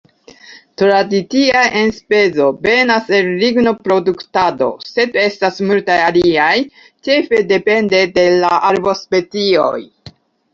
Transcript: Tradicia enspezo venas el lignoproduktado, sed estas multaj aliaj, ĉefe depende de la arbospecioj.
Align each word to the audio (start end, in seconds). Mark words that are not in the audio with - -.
Tradicia 0.81 1.59
enspezo 1.81 2.47
venas 2.63 3.11
el 3.17 3.29
lignoproduktado, 3.43 4.69
sed 4.93 5.19
estas 5.25 5.61
multaj 5.73 5.99
aliaj, 6.07 6.49
ĉefe 7.09 7.45
depende 7.53 8.03
de 8.19 8.27
la 8.41 8.51
arbospecioj. 8.73 9.73